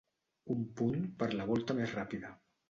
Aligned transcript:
Un 0.53 0.63
punt 0.79 1.03
per 1.19 1.27
la 1.35 1.47
volta 1.53 1.77
més 1.83 1.95
ràpida. 1.99 2.35